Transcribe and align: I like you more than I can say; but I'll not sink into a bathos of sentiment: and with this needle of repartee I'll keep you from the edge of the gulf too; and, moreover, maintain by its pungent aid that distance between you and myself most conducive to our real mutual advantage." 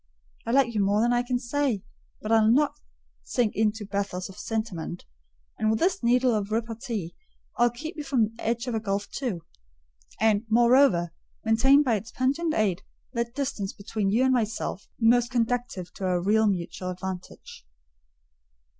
I 0.47 0.51
like 0.51 0.73
you 0.73 0.83
more 0.83 0.99
than 0.99 1.13
I 1.13 1.21
can 1.21 1.37
say; 1.37 1.83
but 2.23 2.31
I'll 2.31 2.49
not 2.49 2.73
sink 3.21 3.55
into 3.55 3.83
a 3.83 3.87
bathos 3.87 4.29
of 4.29 4.35
sentiment: 4.35 5.05
and 5.59 5.69
with 5.69 5.77
this 5.77 6.01
needle 6.01 6.33
of 6.33 6.49
repartee 6.51 7.13
I'll 7.57 7.69
keep 7.69 7.95
you 7.97 8.03
from 8.03 8.23
the 8.23 8.43
edge 8.43 8.65
of 8.65 8.73
the 8.73 8.79
gulf 8.79 9.11
too; 9.11 9.45
and, 10.19 10.43
moreover, 10.49 11.11
maintain 11.45 11.83
by 11.83 11.97
its 11.97 12.09
pungent 12.09 12.55
aid 12.55 12.81
that 13.13 13.35
distance 13.35 13.73
between 13.73 14.09
you 14.09 14.23
and 14.23 14.33
myself 14.33 14.87
most 14.99 15.29
conducive 15.29 15.93
to 15.93 16.05
our 16.07 16.19
real 16.19 16.47
mutual 16.47 16.89
advantage." 16.89 17.63